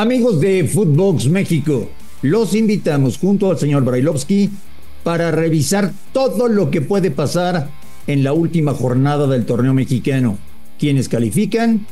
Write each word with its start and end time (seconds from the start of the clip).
Amigos 0.00 0.40
de 0.40 0.64
Footbox 0.64 1.26
México, 1.26 1.90
los 2.22 2.54
invitamos 2.54 3.18
junto 3.18 3.50
al 3.50 3.58
señor 3.58 3.84
Brailovsky 3.84 4.48
para 5.04 5.30
revisar 5.30 5.92
todo 6.14 6.48
lo 6.48 6.70
que 6.70 6.80
puede 6.80 7.10
pasar 7.10 7.68
en 8.06 8.24
la 8.24 8.32
última 8.32 8.72
jornada 8.72 9.26
del 9.26 9.44
torneo 9.44 9.74
mexicano. 9.74 10.38
Quienes 10.78 11.10
califican, 11.10 11.86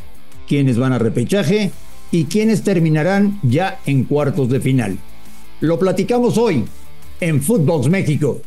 quienes 0.49 0.79
van 0.79 0.95
a 0.95 0.99
repechaje 0.99 1.71
y 2.11 2.25
quienes 2.25 2.63
terminarán 2.63 3.41
ya 3.43 3.79
en 3.85 4.05
cuartos 4.05 4.49
de 4.49 4.61
final. 4.61 4.97
Lo 5.61 5.79
platicamos 5.79 6.39
hoy 6.39 6.65
en 7.21 7.43
Footbox 7.43 7.91
México. 7.91 8.41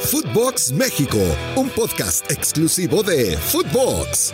Footbox 0.00 0.72
México, 0.72 1.18
un 1.56 1.68
podcast 1.68 2.32
exclusivo 2.32 3.02
de 3.02 3.36
Footbox. 3.36 4.32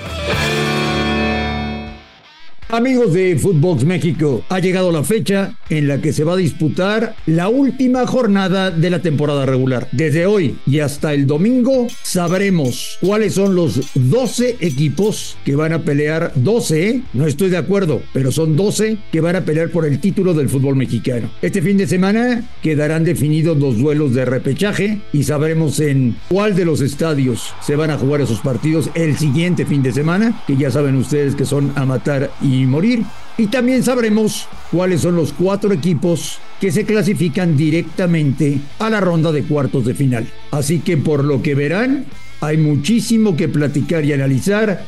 Amigos 2.75 3.13
de 3.13 3.37
Footbox 3.37 3.85
México, 3.85 4.43
ha 4.49 4.59
llegado 4.59 4.91
la 4.93 5.05
fecha 5.05 5.59
en 5.69 5.89
la 5.89 6.01
que 6.01 6.15
se 6.15 6.25
va 6.25 6.33
a 6.33 6.39
disputar 6.39 7.15
la 7.27 7.51
última 7.51 8.07
jornada 8.07 8.71
de 8.71 8.89
la 8.89 9.03
temporada 9.03 9.45
regular. 9.45 9.89
Desde 9.93 10.25
hoy 10.25 10.57
y 10.67 10.79
hasta 10.79 11.13
el 11.13 11.27
domingo 11.27 11.87
sabremos 12.03 12.97
cuáles 13.03 13.35
son 13.35 13.55
los 13.55 13.91
12 13.95 14.57
equipos 14.61 15.37
que 15.45 15.55
van 15.55 15.75
a 15.75 15.83
pelear, 15.83 16.33
12, 16.35 16.89
¿eh? 16.89 17.03
no 17.13 17.27
estoy 17.27 17.51
de 17.51 17.59
acuerdo, 17.59 18.01
pero 18.15 18.33
son 18.33 18.57
12 18.57 18.97
que 19.13 19.21
van 19.21 19.37
a 19.37 19.45
pelear 19.45 19.69
por 19.69 19.85
el 19.85 20.01
título 20.01 20.33
del 20.33 20.49
fútbol 20.49 20.75
mexicano. 20.75 21.29
Este 21.43 21.61
fin 21.61 21.77
de 21.77 21.87
semana 21.87 22.43
quedarán 22.63 23.05
definidos 23.05 23.59
los 23.59 23.77
duelos 23.77 24.15
de 24.15 24.25
repechaje 24.25 24.99
y 25.13 25.25
sabremos 25.25 25.79
en 25.79 26.17
cuál 26.31 26.57
de 26.57 26.65
los 26.65 26.81
estadios 26.81 27.53
se 27.61 27.77
van 27.77 27.91
a 27.91 27.99
jugar 27.99 28.23
esos 28.23 28.41
partidos 28.41 28.89
el 28.95 29.19
siguiente 29.19 29.67
fin 29.67 29.83
de 29.83 29.93
semana, 29.93 30.43
que 30.47 30.57
ya 30.57 30.71
saben 30.71 30.97
ustedes 30.97 31.35
que 31.35 31.45
son 31.45 31.71
a 31.77 31.85
matar 31.85 32.31
y 32.41 32.62
morir. 32.67 33.03
Y 33.39 33.47
también 33.47 33.83
sabremos 33.83 34.47
cuáles 34.71 35.01
son 35.01 35.17
los 35.17 35.33
cuatro 35.33 35.73
equipos 35.73 36.39
que 36.61 36.71
se 36.71 36.85
clasifican 36.85 37.57
directamente 37.57 38.61
a 38.79 38.89
la 38.91 39.01
ronda 39.01 39.33
de 39.33 39.43
cuartos 39.43 39.85
de 39.85 39.95
final. 39.95 40.29
Así 40.51 40.81
que 40.81 40.97
por 40.97 41.25
lo 41.25 41.43
que 41.43 41.55
verán, 41.55 42.07
hay 42.41 42.57
muchísimo 42.57 43.37
que 43.37 43.49
platicar 43.49 44.05
y 44.05 44.13
analizar 44.13 44.85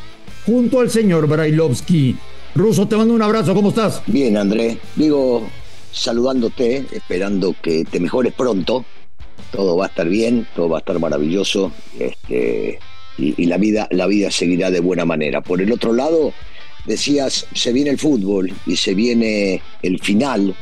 junto 0.47 0.81
al 0.81 0.91
señor 0.91 1.27
Brailovsky. 1.27 2.17
Ruso, 2.55 2.87
te 2.87 2.97
mando 2.97 3.15
un 3.15 3.23
abrazo, 3.23 3.55
¿cómo 3.55 3.71
estás? 3.71 4.03
Bien, 4.07 4.37
André. 4.37 4.79
Digo, 4.95 5.49
saludándote, 5.91 6.85
esperando 6.93 7.55
que 7.61 7.85
te 7.85 7.99
mejores 7.99 8.33
pronto. 8.35 8.85
Todo 9.51 9.77
va 9.77 9.87
a 9.87 9.89
estar 9.89 10.09
bien, 10.09 10.47
todo 10.55 10.69
va 10.69 10.79
a 10.79 10.81
estar 10.81 10.99
maravilloso. 10.99 11.73
Este, 11.99 12.79
y, 13.19 13.43
y 13.43 13.47
la 13.47 13.57
vida, 13.57 13.89
la 13.91 14.07
vida 14.07 14.31
seguirá 14.31 14.71
de 14.71 14.81
buena 14.81 15.05
manera. 15.05 15.41
Por 15.41 15.61
el 15.61 15.73
otro 15.73 15.93
lado, 15.93 16.33
decías, 16.85 17.47
se 17.55 17.73
viene 17.73 17.91
el 17.91 17.99
fútbol 17.99 18.53
y 18.67 18.77
se 18.77 18.95
viene 18.95 19.61
el 19.83 20.01
final 20.01 20.55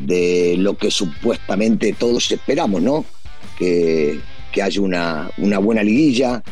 de 0.00 0.56
lo 0.58 0.76
que 0.76 0.90
supuestamente 0.90 1.94
todos 1.98 2.30
esperamos, 2.30 2.82
¿no? 2.82 3.04
Que, 3.58 4.20
que 4.52 4.62
haya 4.62 4.80
una, 4.80 5.30
una, 5.38 5.58
buena 5.58 5.82
liguilla, 5.82 6.42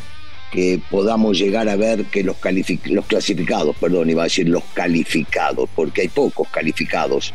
que 0.51 0.79
podamos 0.89 1.37
llegar 1.37 1.67
a 1.69 1.75
ver 1.75 2.05
que 2.05 2.23
los, 2.23 2.37
los 2.85 3.05
clasificados, 3.05 3.75
perdón, 3.77 4.09
iba 4.09 4.23
a 4.23 4.25
decir 4.25 4.47
los 4.47 4.63
calificados, 4.73 5.69
porque 5.75 6.01
hay 6.01 6.07
pocos 6.07 6.47
calificados, 6.49 7.33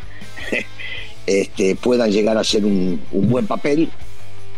este, 1.27 1.75
puedan 1.77 2.11
llegar 2.11 2.37
a 2.37 2.41
hacer 2.41 2.65
un, 2.65 3.01
un 3.12 3.29
buen 3.29 3.47
papel 3.47 3.91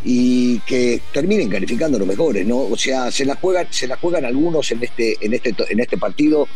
y 0.05 0.61
que 0.61 1.01
terminen 1.13 1.49
calificando 1.49 1.99
los 1.99 2.07
mejores, 2.07 2.47
¿no? 2.47 2.59
O 2.59 2.77
sea, 2.77 3.11
se 3.11 3.25
la 3.25 3.35
juegan, 3.35 3.67
se 3.71 3.89
la 3.89 3.97
juegan 3.97 4.25
algunos 4.25 4.71
en 4.71 4.85
este, 4.85 5.17
en 5.21 5.35
este, 5.35 5.55
en 5.69 5.81
este 5.81 5.97
partido 5.97 6.47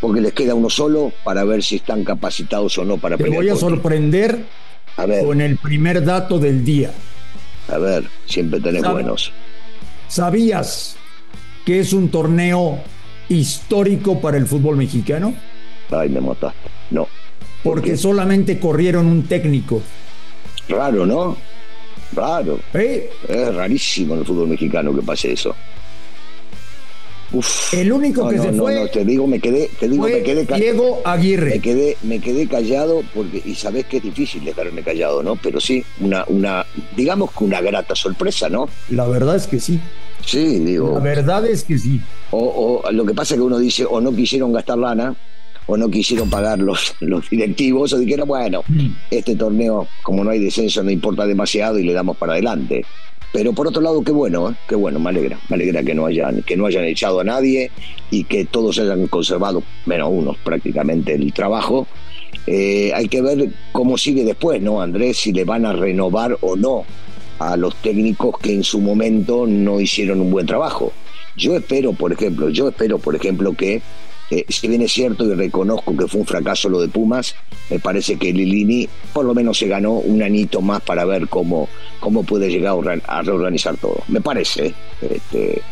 porque 0.00 0.20
les 0.20 0.32
queda 0.32 0.54
uno 0.54 0.70
solo 0.70 1.12
para 1.24 1.44
ver 1.44 1.62
si 1.62 1.76
están 1.76 2.04
capacitados 2.04 2.78
o 2.78 2.84
no 2.84 2.98
para 2.98 3.16
Te 3.16 3.28
voy 3.28 3.48
a 3.48 3.56
sorprender 3.56 4.44
con 4.96 5.40
el 5.40 5.56
primer 5.58 6.04
dato 6.04 6.38
del 6.38 6.64
día. 6.64 6.92
A 7.68 7.78
ver, 7.78 8.04
siempre 8.26 8.60
tenés 8.60 8.82
buenos. 8.82 9.32
¿Sabías 10.08 10.96
que 11.64 11.80
es 11.80 11.92
un 11.92 12.08
torneo 12.08 12.78
histórico 13.28 14.20
para 14.20 14.38
el 14.38 14.46
fútbol 14.46 14.76
mexicano? 14.76 15.34
Ay, 15.90 16.08
me 16.08 16.20
mataste. 16.20 16.70
No. 16.90 17.08
Porque 17.62 17.96
solamente 17.96 18.58
corrieron 18.58 19.06
un 19.06 19.24
técnico. 19.24 19.82
Raro, 20.68 21.04
¿no? 21.04 21.36
Raro. 22.14 22.58
¿Eh? 22.72 23.10
Es 23.28 23.54
rarísimo 23.54 24.14
en 24.14 24.20
el 24.20 24.26
fútbol 24.26 24.48
mexicano 24.48 24.94
que 24.94 25.02
pase 25.02 25.32
eso. 25.32 25.54
Uf, 27.32 27.74
el 27.74 27.92
único 27.92 28.28
que 28.28 28.38
se 28.38 28.52
fue. 28.52 28.74
No, 28.74 28.88
te 28.88 29.04
digo, 29.04 29.26
me 29.26 29.38
quedé, 29.38 29.70
te 29.78 29.88
digo, 29.88 30.04
me 30.04 30.22
quedé 30.22 30.46
Diego 30.46 31.00
Aguirre. 31.04 31.50
Me 31.50 31.60
quedé, 31.60 31.96
me 32.02 32.20
quedé 32.20 32.46
callado 32.46 33.02
porque, 33.14 33.42
y 33.44 33.54
sabés 33.54 33.84
que 33.86 33.98
es 33.98 34.02
difícil 34.02 34.44
dejarme 34.44 34.82
callado, 34.82 35.22
¿no? 35.22 35.36
Pero 35.36 35.60
sí, 35.60 35.84
una, 36.00 36.24
una, 36.28 36.64
digamos 36.96 37.30
que 37.32 37.44
una 37.44 37.60
grata 37.60 37.94
sorpresa, 37.94 38.48
¿no? 38.48 38.68
La 38.90 39.06
verdad 39.06 39.36
es 39.36 39.46
que 39.46 39.60
sí. 39.60 39.78
Sí, 40.24 40.58
digo. 40.58 40.94
La 40.94 41.00
verdad 41.00 41.46
es 41.46 41.64
que 41.64 41.78
sí. 41.78 42.00
O, 42.30 42.82
o 42.84 42.92
lo 42.92 43.04
que 43.04 43.14
pasa 43.14 43.34
es 43.34 43.40
que 43.40 43.44
uno 43.44 43.58
dice, 43.58 43.84
o 43.84 44.00
no 44.00 44.14
quisieron 44.14 44.52
gastar 44.52 44.78
lana, 44.78 45.14
o 45.68 45.76
no 45.76 45.88
quisieron 45.90 46.28
pagar 46.28 46.58
los, 46.58 46.94
los 47.00 47.28
directivos, 47.30 47.92
o 47.92 47.98
dijeron, 47.98 48.26
bueno, 48.26 48.62
mm. 48.66 48.88
este 49.10 49.36
torneo, 49.36 49.86
como 50.02 50.24
no 50.24 50.30
hay 50.30 50.40
descenso, 50.40 50.82
no 50.82 50.90
importa 50.90 51.26
demasiado 51.26 51.78
y 51.78 51.84
le 51.84 51.92
damos 51.92 52.16
para 52.16 52.32
adelante. 52.32 52.84
Pero 53.32 53.52
por 53.52 53.68
otro 53.68 53.82
lado, 53.82 54.02
qué 54.02 54.12
bueno, 54.12 54.50
¿eh? 54.50 54.54
qué 54.68 54.74
bueno, 54.74 54.98
me 54.98 55.10
alegra, 55.10 55.38
me 55.48 55.56
alegra 55.56 55.82
que 55.82 55.94
no 55.94 56.06
hayan, 56.06 56.42
que 56.42 56.56
no 56.56 56.66
hayan 56.66 56.84
echado 56.84 57.20
a 57.20 57.24
nadie 57.24 57.70
y 58.10 58.24
que 58.24 58.46
todos 58.46 58.78
hayan 58.78 59.06
conservado, 59.06 59.62
menos 59.84 60.08
unos 60.10 60.36
prácticamente, 60.38 61.14
el 61.14 61.32
trabajo. 61.32 61.86
Eh, 62.46 62.92
hay 62.94 63.08
que 63.08 63.20
ver 63.20 63.50
cómo 63.72 63.98
sigue 63.98 64.24
después, 64.24 64.62
¿no, 64.62 64.80
Andrés? 64.80 65.18
Si 65.18 65.32
le 65.32 65.44
van 65.44 65.66
a 65.66 65.74
renovar 65.74 66.38
o 66.40 66.56
no 66.56 66.84
a 67.38 67.56
los 67.56 67.74
técnicos 67.76 68.38
que 68.38 68.52
en 68.52 68.64
su 68.64 68.80
momento 68.80 69.46
no 69.46 69.80
hicieron 69.80 70.20
un 70.20 70.30
buen 70.30 70.46
trabajo. 70.46 70.92
Yo 71.36 71.54
espero, 71.56 71.92
por 71.92 72.12
ejemplo, 72.12 72.48
yo 72.48 72.68
espero, 72.68 72.98
por 72.98 73.14
ejemplo, 73.14 73.52
que 73.52 73.82
eh, 74.30 74.44
si 74.48 74.68
bien 74.68 74.82
es 74.82 74.92
cierto 74.92 75.24
y 75.24 75.34
reconozco 75.34 75.96
que 75.96 76.06
fue 76.06 76.20
un 76.20 76.26
fracaso 76.26 76.68
lo 76.68 76.80
de 76.80 76.88
Pumas, 76.88 77.34
me 77.70 77.78
parece 77.78 78.16
que 78.16 78.32
Lilini 78.32 78.88
por 79.12 79.24
lo 79.24 79.34
menos 79.34 79.58
se 79.58 79.68
ganó 79.68 79.92
un 79.94 80.22
anito 80.22 80.60
más 80.60 80.82
para 80.82 81.04
ver 81.04 81.28
cómo, 81.28 81.68
cómo 82.00 82.22
puede 82.24 82.50
llegar 82.50 82.76
a 83.06 83.22
reorganizar 83.22 83.76
todo. 83.78 84.02
Me 84.08 84.20
parece. 84.20 84.74
Este, 85.00 85.62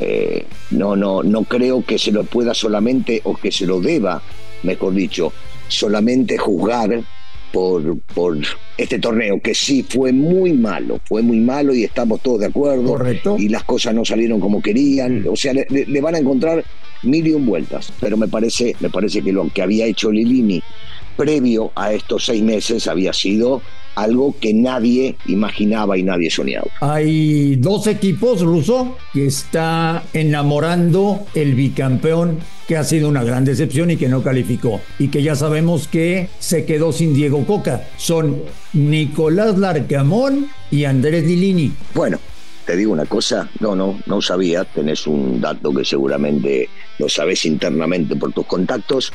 eh, 0.00 0.46
no, 0.70 0.96
no, 0.96 1.22
no 1.22 1.44
creo 1.44 1.84
que 1.84 1.98
se 1.98 2.12
lo 2.12 2.24
pueda 2.24 2.54
solamente, 2.54 3.20
o 3.24 3.34
que 3.34 3.52
se 3.52 3.66
lo 3.66 3.80
deba, 3.80 4.22
mejor 4.62 4.94
dicho, 4.94 5.32
solamente 5.68 6.38
juzgar 6.38 7.02
por, 7.52 7.98
por 8.14 8.38
este 8.76 8.98
torneo, 8.98 9.40
que 9.40 9.54
sí 9.54 9.82
fue 9.82 10.12
muy 10.12 10.52
malo, 10.52 11.00
fue 11.04 11.22
muy 11.22 11.38
malo 11.38 11.74
y 11.74 11.84
estamos 11.84 12.20
todos 12.20 12.40
de 12.40 12.46
acuerdo. 12.46 12.84
Correcto. 12.84 13.36
Y 13.38 13.48
las 13.48 13.64
cosas 13.64 13.94
no 13.94 14.04
salieron 14.04 14.40
como 14.40 14.60
querían. 14.60 15.26
O 15.28 15.36
sea, 15.36 15.52
le, 15.52 15.66
le 15.68 16.00
van 16.00 16.14
a 16.14 16.18
encontrar 16.18 16.64
mil 17.06 17.26
y 17.26 17.32
un 17.32 17.46
vueltas, 17.46 17.92
pero 18.00 18.16
me 18.16 18.28
parece, 18.28 18.76
me 18.80 18.90
parece 18.90 19.22
que 19.22 19.32
lo 19.32 19.48
que 19.48 19.62
había 19.62 19.86
hecho 19.86 20.10
Lilini 20.10 20.62
previo 21.16 21.72
a 21.74 21.92
estos 21.92 22.26
seis 22.26 22.42
meses 22.42 22.86
había 22.86 23.12
sido 23.12 23.62
algo 23.94 24.36
que 24.38 24.52
nadie 24.52 25.16
imaginaba 25.26 25.96
y 25.96 26.02
nadie 26.02 26.30
soñaba. 26.30 26.66
Hay 26.80 27.56
dos 27.56 27.86
equipos 27.86 28.42
rusos 28.42 28.88
que 29.12 29.26
está 29.26 30.04
enamorando 30.12 31.26
el 31.34 31.54
bicampeón 31.54 32.38
que 32.68 32.76
ha 32.76 32.84
sido 32.84 33.08
una 33.08 33.24
gran 33.24 33.44
decepción 33.44 33.90
y 33.90 33.96
que 33.96 34.08
no 34.08 34.22
calificó 34.22 34.80
y 34.98 35.08
que 35.08 35.22
ya 35.22 35.34
sabemos 35.34 35.88
que 35.88 36.28
se 36.38 36.66
quedó 36.66 36.92
sin 36.92 37.14
Diego 37.14 37.46
Coca. 37.46 37.88
Son 37.96 38.42
Nicolás 38.74 39.56
Larcamón 39.56 40.48
y 40.70 40.84
Andrés 40.84 41.24
Lilini. 41.24 41.72
Bueno, 41.94 42.18
te 42.66 42.76
digo 42.76 42.92
una 42.92 43.06
cosa, 43.06 43.48
no, 43.60 43.76
no, 43.76 43.98
no 44.06 44.20
sabía, 44.20 44.64
tenés 44.64 45.06
un 45.06 45.40
dato 45.40 45.72
que 45.72 45.84
seguramente 45.84 46.68
lo 46.98 47.08
sabés 47.08 47.46
internamente 47.46 48.16
por 48.16 48.32
tus 48.32 48.44
contactos. 48.44 49.12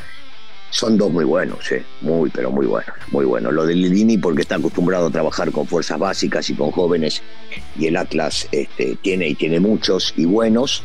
Son 0.69 0.97
dos 0.97 1.11
muy 1.11 1.25
buenos, 1.25 1.69
¿eh? 1.69 1.83
muy, 1.99 2.29
pero 2.29 2.49
muy 2.49 2.65
buenos, 2.65 2.95
muy 3.11 3.25
buenos. 3.25 3.53
Lo 3.53 3.65
de 3.65 3.75
Lilini 3.75 4.17
porque 4.17 4.43
está 4.43 4.55
acostumbrado 4.55 5.07
a 5.07 5.11
trabajar 5.11 5.51
con 5.51 5.67
fuerzas 5.67 5.99
básicas 5.99 6.49
y 6.49 6.53
con 6.55 6.71
jóvenes, 6.71 7.21
y 7.77 7.87
el 7.87 7.97
Atlas 7.97 8.47
este, 8.53 8.95
tiene 9.01 9.27
y 9.27 9.35
tiene 9.35 9.59
muchos 9.59 10.13
y 10.15 10.23
buenos, 10.23 10.81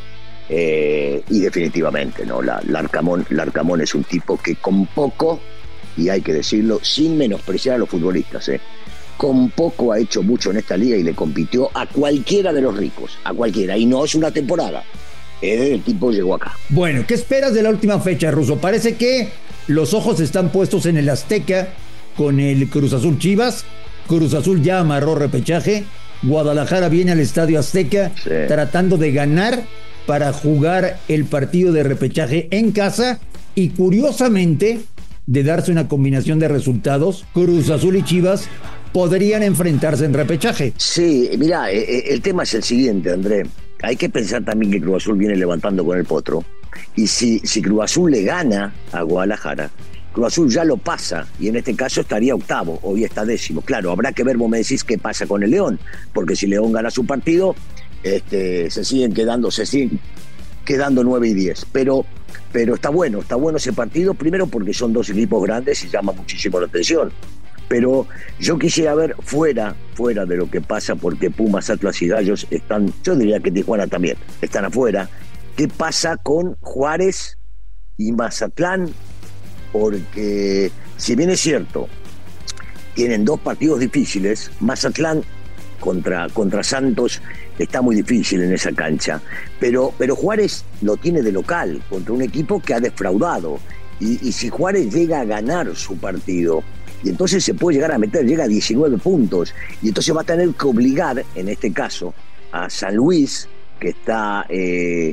eh, 0.48 1.22
y 1.30 1.40
definitivamente, 1.40 2.26
¿no? 2.26 2.42
La, 2.42 2.60
Larcamón, 2.66 3.26
Larcamón 3.30 3.80
es 3.80 3.94
un 3.94 4.02
tipo 4.02 4.36
que 4.38 4.56
con 4.56 4.86
poco, 4.86 5.40
y 5.96 6.08
hay 6.08 6.20
que 6.20 6.32
decirlo, 6.32 6.80
sin 6.82 7.16
menospreciar 7.16 7.76
a 7.76 7.78
los 7.78 7.88
futbolistas, 7.88 8.48
¿eh? 8.48 8.60
Con 9.16 9.50
poco 9.50 9.92
ha 9.92 9.98
hecho 9.98 10.22
mucho 10.22 10.50
en 10.50 10.58
esta 10.58 10.76
liga 10.76 10.96
y 10.96 11.02
le 11.02 11.14
compitió 11.14 11.70
a 11.74 11.86
cualquiera 11.86 12.52
de 12.52 12.60
los 12.60 12.76
ricos, 12.76 13.18
a 13.24 13.32
cualquiera. 13.32 13.76
Y 13.76 13.86
no 13.86 14.04
es 14.04 14.14
una 14.14 14.30
temporada. 14.30 14.82
El 15.42 15.82
tipo 15.82 16.10
llegó 16.10 16.34
acá. 16.34 16.52
Bueno, 16.70 17.04
¿qué 17.06 17.14
esperas 17.14 17.54
de 17.54 17.62
la 17.62 17.70
última 17.70 18.00
fecha, 18.00 18.30
Ruso? 18.30 18.56
Parece 18.56 18.96
que 18.96 19.28
los 19.66 19.94
ojos 19.94 20.20
están 20.20 20.50
puestos 20.50 20.86
en 20.86 20.96
el 20.96 21.08
Azteca 21.08 21.68
con 22.16 22.40
el 22.40 22.68
Cruz 22.68 22.92
Azul 22.92 23.18
Chivas. 23.18 23.64
Cruz 24.06 24.34
Azul 24.34 24.62
ya 24.62 24.80
amarró 24.80 25.14
repechaje. 25.14 25.84
Guadalajara 26.22 26.88
viene 26.88 27.12
al 27.12 27.20
Estadio 27.20 27.58
Azteca 27.58 28.12
tratando 28.48 28.96
de 28.96 29.12
ganar 29.12 29.64
para 30.06 30.32
jugar 30.32 30.98
el 31.08 31.24
partido 31.26 31.72
de 31.72 31.82
repechaje 31.82 32.48
en 32.50 32.72
casa. 32.72 33.20
Y 33.54 33.70
curiosamente, 33.70 34.80
de 35.26 35.42
darse 35.42 35.72
una 35.72 35.88
combinación 35.88 36.38
de 36.38 36.48
resultados, 36.48 37.26
Cruz 37.34 37.68
Azul 37.70 37.96
y 37.96 38.02
Chivas 38.02 38.48
podrían 38.96 39.43
enfrentarse 39.43 40.06
en 40.06 40.14
repechaje. 40.14 40.72
Sí, 40.78 41.28
mira, 41.37 41.70
eh, 41.70 41.81
eh, 41.81 42.04
el 42.14 42.22
tema 42.22 42.44
es 42.44 42.54
el 42.54 42.62
siguiente, 42.62 43.12
André. 43.12 43.43
Hay 43.82 43.94
que 43.94 44.08
pensar 44.08 44.43
también 44.43 44.72
que 44.72 44.81
Cruz 44.81 45.02
Azul 45.02 45.19
viene 45.19 45.37
levantando 45.37 45.84
con 45.84 45.98
el 45.98 46.06
potro. 46.06 46.43
Y 46.94 47.06
si, 47.06 47.40
si 47.40 47.60
Cruz 47.60 47.84
Azul 47.84 48.10
le 48.10 48.22
gana 48.22 48.72
a 48.93 49.02
Guadalajara, 49.02 49.70
Cruz 50.14 50.28
Azul 50.28 50.48
ya 50.48 50.64
lo 50.64 50.78
pasa 50.78 51.26
y 51.38 51.48
en 51.48 51.56
este 51.56 51.76
caso 51.76 52.00
estaría 52.00 52.34
octavo, 52.34 52.78
hoy 52.84 53.04
está 53.04 53.26
décimo. 53.26 53.60
Claro, 53.60 53.90
habrá 53.90 54.12
que 54.12 54.25
ver, 54.25 54.38
vos 54.38 54.48
me 54.48 54.56
decís, 54.56 54.82
qué 54.82 54.96
pasa 54.96 55.26
con 55.26 55.42
el 55.42 55.50
León, 55.50 55.78
porque 56.14 56.34
si 56.34 56.46
León 56.46 56.72
gana 56.72 56.90
su 56.90 57.04
partido, 57.04 57.54
este, 58.02 58.70
se 58.70 58.82
siguen 58.82 59.12
quedando, 59.12 59.50
se 59.50 59.66
siguen 59.66 60.00
quedando 60.64 61.04
9 61.04 61.28
y 61.28 61.34
10. 61.34 61.66
Pero, 61.70 62.06
pero 62.50 62.76
está 62.76 62.88
bueno, 62.88 63.19
está 63.19 63.37
bueno 63.37 63.58
ese 63.58 63.75
partido, 63.75 64.14
primero 64.14 64.46
porque 64.46 64.72
son 64.72 64.94
dos 64.94 65.10
equipos 65.10 65.42
grandes 65.42 65.84
y 65.84 65.90
llama 65.90 66.12
muchísimo 66.12 66.58
la 66.60 66.66
atención. 66.66 67.12
Pero 67.68 68.06
yo 68.38 68.58
quisiera 68.58 68.94
ver 68.94 69.16
fuera, 69.20 69.74
fuera 69.94 70.24
de 70.24 70.36
lo 70.36 70.50
que 70.50 70.60
pasa, 70.60 70.94
porque 70.94 71.30
Pumas, 71.30 71.68
Atlas 71.70 72.00
y 72.02 72.08
Gallos 72.08 72.46
están, 72.50 72.92
yo 73.02 73.16
diría 73.16 73.40
que 73.40 73.50
Tijuana 73.50 73.86
también, 73.86 74.16
están 74.40 74.64
afuera. 74.64 75.08
¿Qué 75.56 75.68
pasa 75.68 76.16
con 76.16 76.56
Juárez 76.60 77.38
y 77.96 78.12
Mazatlán 78.12 78.92
porque 79.72 80.70
si 80.96 81.14
bien 81.14 81.28
es 81.28 81.40
cierto, 81.40 81.88
tienen 82.94 83.26
dos 83.26 83.38
partidos 83.40 83.80
difíciles, 83.80 84.50
Mazatlán 84.60 85.22
contra, 85.80 86.28
contra 86.30 86.62
Santos 86.62 87.20
está 87.58 87.82
muy 87.82 87.96
difícil 87.96 88.42
en 88.42 88.54
esa 88.54 88.72
cancha, 88.72 89.20
pero, 89.60 89.92
pero 89.98 90.16
Juárez 90.16 90.64
lo 90.80 90.96
tiene 90.96 91.20
de 91.20 91.30
local 91.30 91.82
contra 91.90 92.14
un 92.14 92.22
equipo 92.22 92.60
que 92.60 92.72
ha 92.72 92.80
defraudado. 92.80 93.58
Y, 94.00 94.26
y 94.26 94.32
si 94.32 94.48
Juárez 94.48 94.94
llega 94.94 95.20
a 95.20 95.24
ganar 95.24 95.74
su 95.76 95.96
partido, 95.98 96.62
y 97.06 97.10
entonces 97.10 97.44
se 97.44 97.54
puede 97.54 97.76
llegar 97.76 97.92
a 97.92 97.98
meter, 97.98 98.26
llega 98.26 98.44
a 98.44 98.48
19 98.48 98.98
puntos, 98.98 99.54
y 99.80 99.88
entonces 99.88 100.14
va 100.14 100.22
a 100.22 100.24
tener 100.24 100.50
que 100.50 100.66
obligar, 100.66 101.24
en 101.36 101.48
este 101.48 101.72
caso, 101.72 102.12
a 102.50 102.68
San 102.68 102.96
Luis, 102.96 103.48
que 103.78 103.90
está 103.90 104.44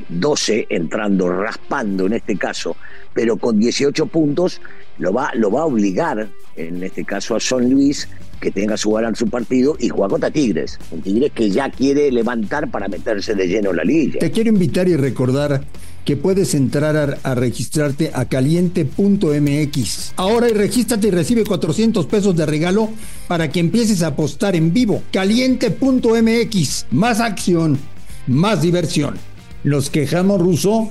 12 0.09 0.57
eh, 0.57 0.67
entrando, 0.69 1.29
raspando 1.29 2.07
en 2.07 2.13
este 2.13 2.35
caso, 2.35 2.75
pero 3.13 3.37
con 3.37 3.59
18 3.59 4.07
puntos 4.07 4.59
lo 4.97 5.13
va, 5.13 5.29
lo 5.35 5.51
va 5.51 5.61
a 5.61 5.65
obligar, 5.65 6.29
en 6.55 6.81
este 6.81 7.05
caso 7.05 7.35
a 7.35 7.39
Son 7.39 7.69
Luis, 7.69 8.09
que 8.41 8.49
tenga 8.49 8.75
su 8.75 8.91
ganar 8.91 9.15
su 9.15 9.27
partido 9.27 9.75
y 9.79 9.89
juega 9.89 10.09
contra 10.09 10.31
Tigres. 10.31 10.79
Un 10.89 11.01
Tigres 11.01 11.31
que 11.31 11.51
ya 11.51 11.69
quiere 11.69 12.11
levantar 12.11 12.71
para 12.71 12.87
meterse 12.87 13.35
de 13.35 13.47
lleno 13.47 13.69
en 13.69 13.77
la 13.77 13.83
liga. 13.83 14.19
Te 14.19 14.31
quiero 14.31 14.49
invitar 14.49 14.87
y 14.87 14.95
recordar 14.95 15.63
que 16.05 16.17
puedes 16.17 16.53
entrar 16.53 16.97
a, 16.97 17.17
a 17.23 17.35
registrarte 17.35 18.11
a 18.13 18.25
caliente.mx. 18.25 20.13
Ahora 20.15 20.49
y 20.49 20.53
regístrate 20.53 21.07
y 21.07 21.11
recibe 21.11 21.43
400 21.43 22.05
pesos 22.07 22.35
de 22.35 22.45
regalo 22.45 22.89
para 23.27 23.49
que 23.49 23.59
empieces 23.59 24.03
a 24.03 24.07
apostar 24.07 24.55
en 24.55 24.73
vivo. 24.73 25.03
Caliente.mx. 25.11 26.87
Más 26.91 27.19
acción 27.19 27.79
más 28.27 28.61
diversión. 28.61 29.15
Nos 29.63 29.89
quejamos, 29.89 30.41
Ruso, 30.41 30.89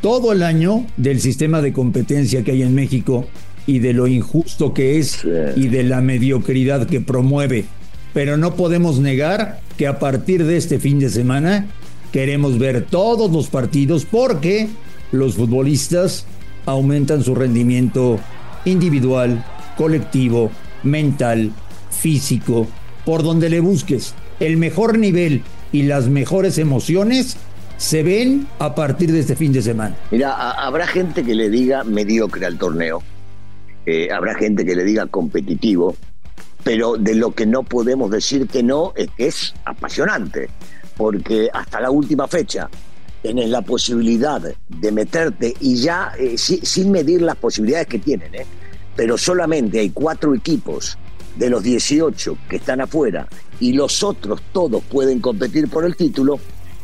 todo 0.00 0.32
el 0.32 0.42
año 0.42 0.86
del 0.96 1.20
sistema 1.20 1.60
de 1.60 1.72
competencia 1.72 2.42
que 2.44 2.52
hay 2.52 2.62
en 2.62 2.74
México 2.74 3.26
y 3.66 3.80
de 3.80 3.92
lo 3.92 4.06
injusto 4.06 4.72
que 4.72 4.98
es 4.98 5.24
y 5.56 5.68
de 5.68 5.82
la 5.84 6.00
mediocridad 6.00 6.86
que 6.86 7.00
promueve. 7.00 7.64
Pero 8.14 8.36
no 8.36 8.54
podemos 8.54 8.98
negar 8.98 9.60
que 9.76 9.86
a 9.86 9.98
partir 9.98 10.44
de 10.44 10.56
este 10.56 10.78
fin 10.78 10.98
de 10.98 11.10
semana 11.10 11.66
queremos 12.12 12.58
ver 12.58 12.84
todos 12.84 13.30
los 13.30 13.48
partidos 13.48 14.04
porque 14.04 14.68
los 15.12 15.34
futbolistas 15.34 16.26
aumentan 16.66 17.22
su 17.22 17.34
rendimiento 17.34 18.18
individual, 18.64 19.44
colectivo, 19.76 20.50
mental, 20.82 21.52
físico, 21.90 22.66
por 23.04 23.22
donde 23.22 23.48
le 23.48 23.60
busques. 23.60 24.14
El 24.40 24.56
mejor 24.56 24.98
nivel 24.98 25.42
y 25.72 25.82
las 25.82 26.08
mejores 26.08 26.58
emociones 26.58 27.36
se 27.76 28.02
ven 28.02 28.46
a 28.58 28.74
partir 28.74 29.12
de 29.12 29.20
este 29.20 29.36
fin 29.36 29.52
de 29.52 29.62
semana. 29.62 29.96
Mira, 30.10 30.52
habrá 30.52 30.86
gente 30.86 31.24
que 31.24 31.34
le 31.34 31.48
diga 31.48 31.84
mediocre 31.84 32.44
al 32.44 32.58
torneo, 32.58 33.02
eh, 33.86 34.10
habrá 34.12 34.34
gente 34.34 34.64
que 34.64 34.74
le 34.74 34.84
diga 34.84 35.06
competitivo, 35.06 35.96
pero 36.64 36.96
de 36.96 37.14
lo 37.14 37.32
que 37.32 37.46
no 37.46 37.62
podemos 37.62 38.10
decir 38.10 38.48
que 38.48 38.62
no 38.62 38.92
es 38.96 39.08
que 39.16 39.28
es 39.28 39.54
apasionante, 39.64 40.50
porque 40.98 41.48
hasta 41.50 41.80
la 41.80 41.90
última 41.90 42.28
fecha 42.28 42.68
tienes 43.22 43.48
la 43.48 43.62
posibilidad 43.62 44.42
de 44.68 44.92
meterte 44.92 45.54
y 45.60 45.76
ya 45.76 46.12
eh, 46.18 46.36
sin 46.36 46.90
medir 46.90 47.22
las 47.22 47.36
posibilidades 47.36 47.86
que 47.86 47.98
tienen, 47.98 48.34
¿eh? 48.34 48.46
pero 48.94 49.16
solamente 49.16 49.80
hay 49.80 49.88
cuatro 49.88 50.34
equipos 50.34 50.98
de 51.36 51.48
los 51.48 51.62
18 51.62 52.36
que 52.50 52.56
están 52.56 52.82
afuera 52.82 53.26
y 53.60 53.72
los 53.72 54.02
otros 54.02 54.42
todos 54.52 54.82
pueden 54.84 55.20
competir 55.20 55.68
por 55.68 55.86
el 55.86 55.96
título, 55.96 56.38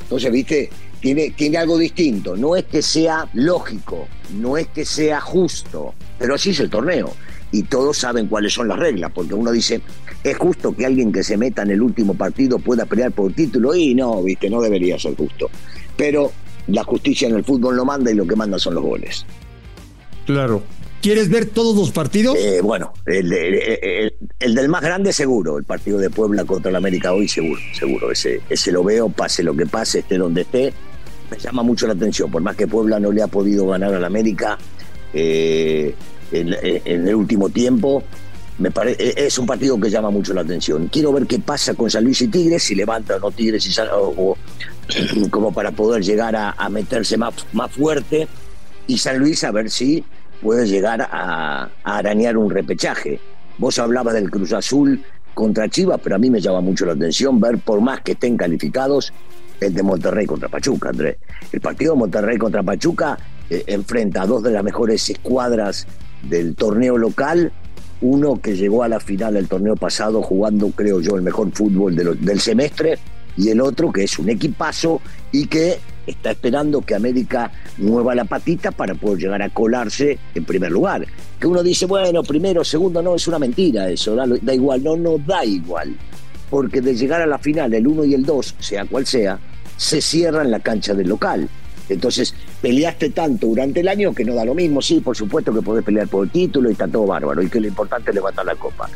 entonces, 0.04 0.30
viste, 0.30 0.70
tiene, 1.00 1.30
tiene 1.30 1.58
algo 1.58 1.78
distinto. 1.78 2.36
No 2.36 2.56
es 2.56 2.64
que 2.64 2.82
sea 2.82 3.28
lógico, 3.32 4.06
no 4.38 4.56
es 4.56 4.68
que 4.68 4.84
sea 4.84 5.20
justo, 5.20 5.94
pero 6.18 6.34
así 6.34 6.50
es 6.50 6.60
el 6.60 6.70
torneo. 6.70 7.12
Y 7.50 7.64
todos 7.64 7.98
saben 7.98 8.26
cuáles 8.26 8.52
son 8.52 8.68
las 8.68 8.78
reglas, 8.78 9.10
porque 9.14 9.34
uno 9.34 9.50
dice, 9.50 9.80
es 10.24 10.36
justo 10.36 10.74
que 10.74 10.86
alguien 10.86 11.12
que 11.12 11.22
se 11.22 11.36
meta 11.36 11.62
en 11.62 11.70
el 11.70 11.82
último 11.82 12.14
partido 12.14 12.58
pueda 12.58 12.86
pelear 12.86 13.12
por 13.12 13.28
el 13.28 13.36
título, 13.36 13.74
y 13.74 13.94
no, 13.94 14.22
viste, 14.22 14.50
no 14.50 14.60
debería 14.60 14.98
ser 14.98 15.14
justo. 15.14 15.50
Pero 15.96 16.32
la 16.66 16.82
justicia 16.82 17.28
en 17.28 17.36
el 17.36 17.44
fútbol 17.44 17.76
no 17.76 17.84
manda 17.84 18.10
y 18.10 18.14
lo 18.14 18.26
que 18.26 18.34
manda 18.34 18.58
son 18.58 18.74
los 18.74 18.82
goles. 18.82 19.24
Claro, 20.26 20.62
¿Quieres 21.04 21.28
ver 21.28 21.44
todos 21.44 21.76
los 21.76 21.90
partidos? 21.90 22.34
Eh, 22.38 22.62
bueno, 22.62 22.94
el, 23.04 23.28
del 23.28 24.68
más 24.70 24.80
grande 24.80 25.12
seguro, 25.12 25.58
el 25.58 25.64
partido 25.64 25.98
de 25.98 26.08
Puebla 26.08 26.46
contra 26.46 26.70
el 26.70 26.76
América 26.76 27.12
hoy 27.12 27.28
seguro, 27.28 27.60
seguro. 27.74 28.10
Ese, 28.10 28.40
ese 28.48 28.72
lo 28.72 28.82
veo, 28.82 29.10
pase 29.10 29.42
lo 29.42 29.54
que 29.54 29.66
pase, 29.66 29.98
esté 29.98 30.16
donde 30.16 30.40
esté. 30.40 30.72
Me 31.30 31.38
llama 31.38 31.62
mucho 31.62 31.86
la 31.86 31.92
atención, 31.92 32.30
por 32.30 32.40
más 32.40 32.56
que 32.56 32.66
Puebla 32.66 32.98
no 32.98 33.12
le 33.12 33.20
ha 33.20 33.26
podido 33.26 33.66
ganar 33.66 33.92
al 33.92 34.02
América 34.02 34.56
eh, 35.12 35.94
en, 36.32 36.54
el 37.06 37.14
último 37.14 37.50
tiempo. 37.50 38.02
E, 38.62 39.14
es 39.16 39.38
un 39.38 39.46
partido 39.46 39.78
que 39.80 39.90
llama 39.90 40.10
mucho 40.10 40.32
la 40.32 40.42
atención. 40.42 40.88
Quiero 40.88 41.12
ver 41.12 41.26
qué 41.26 41.38
pasa 41.38 41.74
con 41.74 41.90
San 41.90 42.04
Luis 42.04 42.22
y 42.22 42.28
Tigres, 42.28 42.62
si 42.62 42.74
levanta 42.74 43.16
o 43.16 43.18
no 43.18 43.30
Tigres 43.30 43.66
y 43.66 43.80
o, 43.92 44.36
como 45.30 45.52
para 45.52 45.72
poder 45.72 46.02
llegar 46.02 46.36
a, 46.36 46.50
a 46.50 46.68
meterse 46.68 47.16
más, 47.16 47.34
más 47.52 47.72
fuerte. 47.72 48.28
Y 48.86 48.98
San 48.98 49.18
Luis 49.18 49.42
a 49.44 49.50
ver 49.50 49.70
si 49.70 50.04
puede 50.44 50.66
llegar 50.66 51.08
a, 51.10 51.70
arañar 51.82 52.36
un 52.36 52.50
repechaje. 52.50 53.18
Vos 53.56 53.78
hablabas 53.78 54.14
del 54.14 54.30
Cruz 54.30 54.52
Azul 54.52 55.02
contra 55.32 55.68
Chivas, 55.68 56.00
pero 56.02 56.16
a 56.16 56.18
mí 56.18 56.30
me 56.30 56.40
llama 56.40 56.60
mucho 56.60 56.84
la 56.84 56.92
atención 56.92 57.40
ver, 57.40 57.58
por 57.58 57.80
más 57.80 58.02
que 58.02 58.12
estén 58.12 58.36
calificados, 58.36 59.12
el 59.60 59.72
de 59.72 59.82
Monterrey 59.82 60.26
contra 60.26 60.48
Pachuca, 60.48 60.90
Andrés. 60.90 61.16
El 61.50 61.60
partido 61.60 61.94
de 61.94 61.98
Monterrey 61.98 62.36
contra 62.36 62.62
Pachuca 62.62 63.18
eh, 63.48 63.64
enfrenta 63.66 64.22
a 64.22 64.26
dos 64.26 64.42
de 64.42 64.50
las 64.50 64.62
mejores 64.62 65.08
escuadras 65.08 65.86
del 66.22 66.54
torneo 66.54 66.98
local, 66.98 67.50
uno 68.00 68.40
que 68.40 68.56
llegó 68.56 68.82
a 68.82 68.88
la 68.88 69.00
final 69.00 69.34
del 69.34 69.48
torneo 69.48 69.76
pasado 69.76 70.22
jugando, 70.22 70.70
creo 70.70 71.00
yo, 71.00 71.16
el 71.16 71.22
mejor 71.22 71.50
fútbol 71.52 71.96
del 71.96 72.40
semestre, 72.40 72.98
y 73.36 73.48
el 73.48 73.60
otro 73.60 73.92
que 73.92 74.04
es 74.04 74.18
un 74.18 74.30
equipazo 74.30 75.00
y 75.32 75.46
que 75.46 75.78
está 76.06 76.32
esperando 76.32 76.82
que 76.82 76.94
América 76.94 77.50
mueva 77.78 78.14
la 78.14 78.24
patita 78.24 78.70
para 78.70 78.94
poder 78.94 79.18
llegar 79.18 79.42
a 79.42 79.50
colarse 79.50 80.18
en 80.34 80.44
primer 80.44 80.70
lugar. 80.70 81.06
Que 81.38 81.46
uno 81.46 81.62
dice, 81.62 81.86
bueno, 81.86 82.22
primero, 82.22 82.62
segundo, 82.64 83.02
no, 83.02 83.14
es 83.14 83.26
una 83.26 83.38
mentira 83.38 83.88
eso, 83.88 84.14
da, 84.14 84.54
igual, 84.54 84.82
no, 84.82 84.96
no 84.96 85.18
da 85.18 85.44
igual. 85.44 85.96
Porque 86.50 86.80
de 86.80 86.94
llegar 86.94 87.22
a 87.22 87.26
la 87.26 87.38
final, 87.38 87.72
el 87.74 87.86
1 87.86 88.04
y 88.04 88.14
el 88.14 88.24
2, 88.24 88.56
sea 88.58 88.84
cual 88.84 89.06
sea, 89.06 89.38
se 89.76 90.00
cierra 90.00 90.42
en 90.42 90.50
la 90.50 90.60
cancha 90.60 90.94
del 90.94 91.08
local. 91.08 91.48
Entonces, 91.88 92.34
peleaste 92.62 93.10
tanto 93.10 93.48
durante 93.48 93.80
el 93.80 93.88
año 93.88 94.14
que 94.14 94.24
no 94.24 94.34
da 94.34 94.44
lo 94.44 94.54
mismo. 94.54 94.80
Sí, 94.80 95.00
por 95.00 95.16
supuesto 95.16 95.52
que 95.52 95.62
podés 95.62 95.84
pelear 95.84 96.08
por 96.08 96.24
el 96.24 96.30
título 96.30 96.68
y 96.68 96.72
está 96.72 96.88
todo 96.88 97.06
bárbaro. 97.06 97.42
Y 97.42 97.48
que 97.48 97.60
lo 97.60 97.68
importante 97.68 98.10
es 98.10 98.14
levantar 98.14 98.46
la 98.46 98.54
copa. 98.54 98.88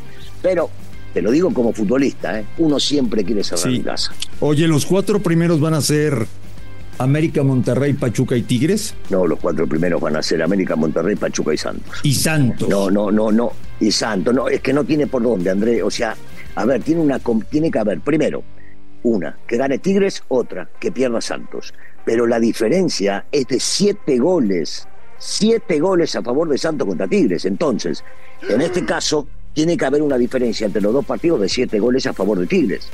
Pero 0.42 0.70
te 1.12 1.22
lo 1.22 1.30
digo 1.30 1.52
como 1.52 1.72
futbolista, 1.72 2.40
¿eh? 2.40 2.44
uno 2.58 2.78
siempre 2.78 3.24
quiere 3.24 3.42
cerrar 3.44 3.68
en 3.68 3.82
casa. 3.82 4.12
Oye, 4.40 4.66
los 4.68 4.86
cuatro 4.86 5.20
primeros 5.20 5.60
van 5.60 5.74
a 5.74 5.80
ser 5.80 6.26
América, 6.98 7.42
Monterrey, 7.42 7.92
Pachuca 7.94 8.36
y 8.36 8.42
Tigres? 8.42 8.94
No, 9.08 9.26
los 9.26 9.38
cuatro 9.38 9.66
primeros 9.66 10.00
van 10.00 10.16
a 10.16 10.22
ser 10.22 10.42
América, 10.42 10.76
Monterrey, 10.76 11.16
Pachuca 11.16 11.54
y 11.54 11.56
Santos. 11.56 12.00
¿Y 12.02 12.14
Santos? 12.14 12.68
No, 12.68 12.90
no, 12.90 13.10
no, 13.10 13.30
no. 13.30 13.52
Y 13.80 13.90
Santos. 13.90 14.34
No, 14.34 14.48
es 14.48 14.60
que 14.60 14.72
no 14.72 14.84
tiene 14.84 15.06
por 15.06 15.22
dónde, 15.22 15.50
André. 15.50 15.82
O 15.82 15.90
sea, 15.90 16.16
a 16.56 16.64
ver, 16.64 16.82
tiene, 16.82 17.00
una, 17.00 17.20
tiene 17.50 17.70
que 17.70 17.78
haber, 17.78 18.00
primero, 18.00 18.42
una, 19.08 19.38
que 19.46 19.56
gane 19.56 19.78
Tigres, 19.78 20.22
otra, 20.28 20.68
que 20.78 20.92
pierda 20.92 21.20
Santos. 21.20 21.72
Pero 22.04 22.26
la 22.26 22.38
diferencia 22.38 23.24
es 23.32 23.46
de 23.46 23.60
siete 23.60 24.18
goles. 24.18 24.86
Siete 25.18 25.80
goles 25.80 26.14
a 26.14 26.22
favor 26.22 26.48
de 26.48 26.58
Santos 26.58 26.86
contra 26.86 27.08
Tigres. 27.08 27.44
Entonces, 27.44 28.04
en 28.48 28.60
este 28.60 28.84
caso, 28.84 29.26
tiene 29.52 29.76
que 29.76 29.84
haber 29.84 30.02
una 30.02 30.16
diferencia 30.16 30.66
entre 30.66 30.82
los 30.82 30.92
dos 30.92 31.04
partidos 31.04 31.40
de 31.40 31.48
siete 31.48 31.80
goles 31.80 32.06
a 32.06 32.12
favor 32.12 32.38
de 32.38 32.46
Tigres. 32.46 32.88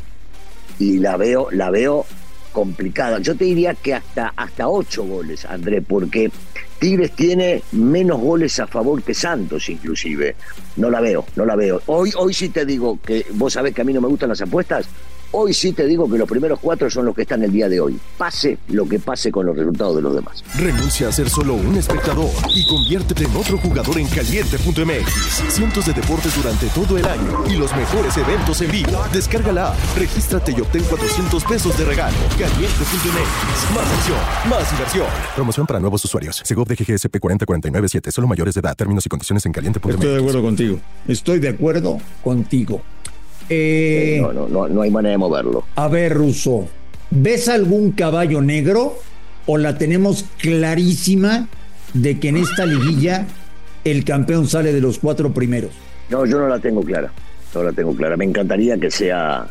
Y 0.78 0.98
la 0.98 1.16
veo, 1.16 1.48
la 1.50 1.70
veo 1.70 2.06
complicada. 2.52 3.18
Yo 3.18 3.34
te 3.36 3.44
diría 3.44 3.74
que 3.74 3.94
hasta, 3.94 4.32
hasta 4.36 4.68
ocho 4.68 5.04
goles, 5.04 5.44
André, 5.44 5.82
porque 5.82 6.30
Tigres 6.78 7.12
tiene 7.12 7.62
menos 7.72 8.20
goles 8.20 8.58
a 8.60 8.66
favor 8.66 9.02
que 9.02 9.12
Santos, 9.14 9.68
inclusive. 9.68 10.36
No 10.76 10.90
la 10.90 11.00
veo, 11.00 11.26
no 11.36 11.44
la 11.44 11.56
veo. 11.56 11.82
Hoy, 11.86 12.12
hoy 12.16 12.32
sí 12.32 12.48
te 12.48 12.64
digo 12.64 12.98
que 13.04 13.26
vos 13.32 13.52
sabés 13.52 13.74
que 13.74 13.82
a 13.82 13.84
mí 13.84 13.92
no 13.92 14.00
me 14.00 14.08
gustan 14.08 14.30
las 14.30 14.40
apuestas. 14.40 14.86
Hoy 15.36 15.52
sí 15.52 15.72
te 15.72 15.84
digo 15.84 16.08
que 16.08 16.16
los 16.16 16.28
primeros 16.28 16.60
cuatro 16.60 16.88
son 16.88 17.06
los 17.06 17.14
que 17.16 17.22
están 17.22 17.42
el 17.42 17.50
día 17.50 17.68
de 17.68 17.80
hoy. 17.80 17.98
Pase 18.16 18.56
lo 18.68 18.88
que 18.88 19.00
pase 19.00 19.32
con 19.32 19.44
los 19.44 19.56
resultados 19.56 19.96
de 19.96 20.02
los 20.02 20.14
demás. 20.14 20.44
Renuncia 20.56 21.08
a 21.08 21.12
ser 21.12 21.28
solo 21.28 21.54
un 21.54 21.74
espectador 21.74 22.30
y 22.54 22.64
conviértete 22.68 23.24
en 23.24 23.34
otro 23.34 23.58
jugador 23.58 23.98
en 23.98 24.06
caliente.mx. 24.06 25.52
Cientos 25.52 25.86
de 25.86 25.92
deportes 25.92 26.36
durante 26.36 26.68
todo 26.68 26.96
el 26.98 27.04
año 27.04 27.44
y 27.48 27.56
los 27.56 27.74
mejores 27.74 28.16
eventos 28.16 28.60
en 28.60 28.70
vivo. 28.70 28.92
Descárgala, 29.12 29.74
regístrate 29.98 30.52
y 30.52 30.60
obtén 30.60 30.84
400 30.84 31.42
pesos 31.42 31.76
de 31.76 31.84
regalo. 31.84 32.16
Caliente.mx. 32.38 33.74
Más 33.74 33.92
acción, 33.92 34.18
más 34.48 34.72
inversión. 34.72 35.06
Promoción 35.34 35.66
para 35.66 35.80
nuevos 35.80 36.04
usuarios. 36.04 36.42
Segov 36.44 36.68
de 36.68 36.76
GGSP 36.76 37.18
40497. 37.18 38.12
Solo 38.12 38.28
mayores 38.28 38.54
de 38.54 38.60
edad. 38.60 38.76
Términos 38.76 39.04
y 39.04 39.08
condiciones 39.08 39.44
en 39.46 39.50
caliente.mx. 39.50 39.94
Estoy 39.94 40.10
de 40.12 40.18
acuerdo 40.18 40.42
contigo. 40.42 40.78
Estoy 41.08 41.40
de 41.40 41.48
acuerdo 41.48 41.98
contigo. 42.22 42.82
Eh, 43.48 44.18
no, 44.20 44.32
no, 44.32 44.48
no, 44.48 44.68
no 44.68 44.82
hay 44.82 44.90
manera 44.90 45.12
de 45.12 45.18
moverlo. 45.18 45.64
A 45.76 45.88
ver, 45.88 46.14
Russo, 46.14 46.66
¿ves 47.10 47.48
algún 47.48 47.92
caballo 47.92 48.40
negro 48.40 48.96
o 49.46 49.58
la 49.58 49.76
tenemos 49.76 50.24
clarísima 50.38 51.48
de 51.92 52.18
que 52.18 52.28
en 52.28 52.38
esta 52.38 52.66
liguilla 52.66 53.26
el 53.84 54.04
campeón 54.04 54.46
sale 54.46 54.72
de 54.72 54.80
los 54.80 54.98
cuatro 54.98 55.32
primeros? 55.32 55.72
No, 56.10 56.26
yo 56.26 56.38
no 56.38 56.48
la 56.48 56.58
tengo 56.58 56.82
clara. 56.82 57.12
No 57.54 57.62
la 57.62 57.72
tengo 57.72 57.94
clara. 57.94 58.16
Me 58.16 58.24
encantaría 58.24 58.76
que 58.78 58.90
sea 58.90 59.46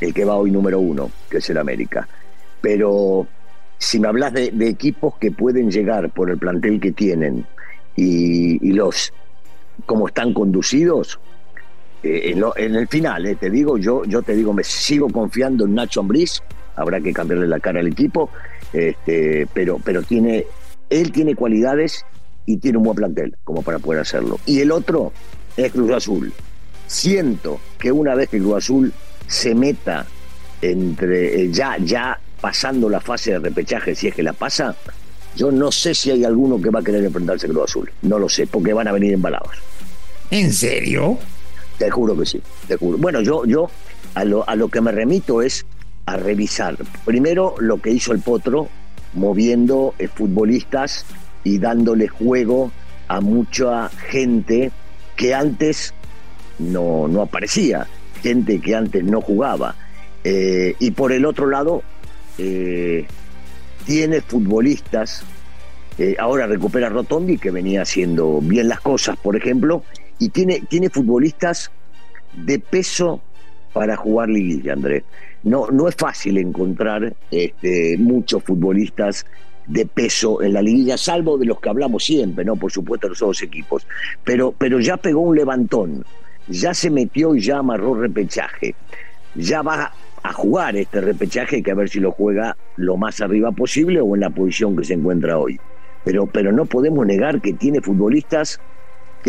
el 0.00 0.12
que 0.12 0.24
va 0.24 0.36
hoy 0.36 0.50
número 0.50 0.80
uno, 0.80 1.10
que 1.30 1.38
es 1.38 1.50
el 1.50 1.58
América. 1.58 2.08
Pero 2.60 3.26
si 3.78 4.00
me 4.00 4.08
hablas 4.08 4.32
de, 4.32 4.52
equipos 4.68 5.14
que 5.18 5.30
pueden 5.30 5.70
llegar 5.70 6.10
por 6.10 6.30
el 6.30 6.38
plantel 6.38 6.80
que 6.80 6.92
tienen 6.92 7.46
y, 7.94 8.66
y 8.66 8.72
los 8.72 9.12
como 9.84 10.08
están 10.08 10.32
conducidos, 10.32 11.20
eh, 12.06 12.34
en, 12.56 12.74
el 12.74 12.88
final, 12.88 13.26
eh, 13.26 13.36
te 13.36 13.50
digo, 13.50 13.78
yo, 13.78 14.04
yo 14.04 14.22
te 14.22 14.34
digo, 14.34 14.52
me 14.52 14.64
sigo 14.64 15.08
confiando 15.08 15.64
en 15.64 15.74
Nacho 15.74 16.00
Ambriz, 16.00 16.42
habrá 16.76 17.00
que 17.00 17.12
cambiarle 17.12 17.46
la 17.46 17.60
cara 17.60 17.80
al 17.80 17.88
equipo, 17.88 18.30
este, 18.72 19.46
pero, 19.52 19.80
pero 19.84 20.02
tiene, 20.02 20.46
él 20.90 21.12
tiene 21.12 21.34
cualidades 21.34 22.04
y 22.44 22.58
tiene 22.58 22.78
un 22.78 22.84
buen 22.84 22.96
plantel 22.96 23.36
como 23.44 23.62
para 23.62 23.78
poder 23.78 24.00
hacerlo. 24.00 24.38
Y 24.46 24.60
el 24.60 24.70
otro 24.70 25.12
es 25.56 25.72
Cruz 25.72 25.90
Azul. 25.90 26.32
Siento 26.86 27.60
que 27.78 27.90
una 27.90 28.14
vez 28.14 28.28
que 28.28 28.38
Cruz 28.38 28.56
Azul 28.56 28.92
se 29.26 29.54
meta 29.54 30.06
entre 30.62 31.42
eh, 31.42 31.50
ya, 31.50 31.76
ya 31.78 32.18
pasando 32.40 32.88
la 32.88 33.00
fase 33.00 33.32
de 33.32 33.38
repechaje, 33.40 33.94
si 33.94 34.08
es 34.08 34.14
que 34.14 34.22
la 34.22 34.32
pasa, 34.32 34.76
yo 35.34 35.50
no 35.50 35.72
sé 35.72 35.94
si 35.94 36.10
hay 36.10 36.24
alguno 36.24 36.60
que 36.60 36.70
va 36.70 36.80
a 36.80 36.82
querer 36.82 37.04
enfrentarse 37.04 37.46
a 37.46 37.50
Cruz 37.50 37.64
Azul. 37.64 37.90
No 38.02 38.18
lo 38.18 38.28
sé, 38.28 38.46
porque 38.46 38.72
van 38.72 38.88
a 38.88 38.92
venir 38.92 39.12
embalados. 39.12 39.56
¿En 40.30 40.52
serio? 40.52 41.18
Te 41.78 41.90
juro 41.90 42.16
que 42.16 42.26
sí, 42.26 42.40
te 42.66 42.76
juro. 42.76 42.98
Bueno, 42.98 43.20
yo, 43.20 43.44
yo 43.44 43.68
a 44.14 44.24
lo, 44.24 44.48
a 44.48 44.56
lo 44.56 44.68
que 44.68 44.80
me 44.80 44.92
remito 44.92 45.42
es 45.42 45.66
a 46.06 46.16
revisar. 46.16 46.76
Primero 47.04 47.56
lo 47.58 47.82
que 47.82 47.90
hizo 47.90 48.12
el 48.12 48.20
Potro, 48.20 48.68
moviendo 49.14 49.94
eh, 49.98 50.08
futbolistas 50.08 51.04
y 51.44 51.58
dándole 51.58 52.08
juego 52.08 52.70
a 53.08 53.20
mucha 53.20 53.88
gente 53.88 54.70
que 55.16 55.34
antes 55.34 55.92
no, 56.58 57.08
no 57.08 57.22
aparecía, 57.22 57.86
gente 58.22 58.60
que 58.60 58.74
antes 58.74 59.04
no 59.04 59.20
jugaba. 59.20 59.74
Eh, 60.24 60.74
y 60.78 60.92
por 60.92 61.12
el 61.12 61.24
otro 61.24 61.48
lado, 61.48 61.82
eh, 62.38 63.06
tiene 63.84 64.20
futbolistas, 64.20 65.24
ahora 66.18 66.46
recupera 66.46 66.88
Rotondi, 66.88 67.38
que 67.38 67.50
venía 67.50 67.82
haciendo 67.82 68.40
bien 68.42 68.68
las 68.68 68.80
cosas, 68.80 69.16
por 69.16 69.34
ejemplo, 69.36 69.82
y 70.18 70.28
tiene, 70.30 70.62
tiene 70.68 70.90
futbolistas 70.90 71.70
de 72.32 72.58
peso 72.58 73.20
para 73.72 73.96
jugar 73.96 74.28
liguilla, 74.28 74.72
Andrés. 74.72 75.04
No, 75.42 75.70
no 75.70 75.88
es 75.88 75.94
fácil 75.94 76.38
encontrar 76.38 77.14
este, 77.30 77.96
muchos 77.98 78.42
futbolistas 78.42 79.26
de 79.66 79.84
peso 79.84 80.42
en 80.42 80.52
la 80.52 80.62
liguilla, 80.62 80.96
salvo 80.96 81.38
de 81.38 81.46
los 81.46 81.60
que 81.60 81.68
hablamos 81.68 82.04
siempre, 82.04 82.44
¿no? 82.44 82.56
Por 82.56 82.72
supuesto, 82.72 83.08
los 83.08 83.18
dos 83.18 83.42
equipos. 83.42 83.86
Pero, 84.24 84.54
pero 84.56 84.80
ya 84.80 84.96
pegó 84.96 85.20
un 85.20 85.36
levantón, 85.36 86.04
ya 86.48 86.72
se 86.72 86.90
metió 86.90 87.34
y 87.34 87.40
ya 87.40 87.58
amarró 87.58 87.94
repechaje. 87.94 88.74
Ya 89.34 89.62
va 89.62 89.92
a 90.22 90.32
jugar 90.32 90.76
este 90.76 91.00
repechaje 91.00 91.62
que 91.62 91.70
a 91.70 91.74
ver 91.74 91.88
si 91.88 92.00
lo 92.00 92.12
juega 92.12 92.56
lo 92.76 92.96
más 92.96 93.20
arriba 93.20 93.52
posible 93.52 94.00
o 94.00 94.14
en 94.14 94.22
la 94.22 94.30
posición 94.30 94.76
que 94.76 94.84
se 94.84 94.94
encuentra 94.94 95.38
hoy. 95.38 95.60
Pero, 96.04 96.26
pero 96.26 96.52
no 96.52 96.66
podemos 96.66 97.04
negar 97.06 97.40
que 97.40 97.52
tiene 97.52 97.80
futbolistas 97.80 98.60